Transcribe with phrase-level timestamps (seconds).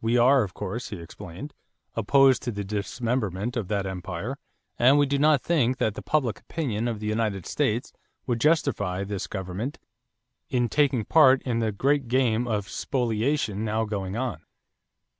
[0.00, 1.52] "We are, of course," he explained,
[1.94, 4.38] "opposed to the dismemberment of that empire
[4.78, 7.92] and we do not think that the public opinion of the United States
[8.26, 9.78] would justify this government
[10.48, 14.40] in taking part in the great game of spoliation now going on."